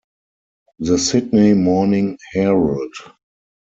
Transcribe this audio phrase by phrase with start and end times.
[0.79, 2.93] The Sydney Morning Herald.